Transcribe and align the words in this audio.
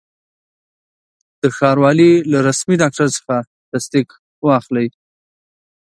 د 1.41 1.43
ښاروالي 1.57 2.11
له 2.31 2.37
رسمي 2.49 2.75
ډاکټر 2.81 3.07
څخه 3.17 3.35
تصدیق 3.71 4.09
را 4.17 4.19
واخلئ. 4.45 4.87